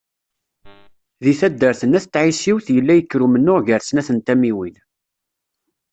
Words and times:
Di 1.23 1.33
taddart 1.39 1.81
n 1.85 1.95
Ayt 1.97 2.09
Tɛisiwt 2.13 2.67
yella 2.75 2.93
yekker 2.95 3.21
umennuɣ 3.25 3.59
gar 3.67 3.81
snat 3.83 4.09
n 4.11 4.17
tamiwin. 4.25 4.75